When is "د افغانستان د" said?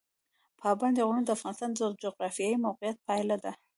1.25-1.81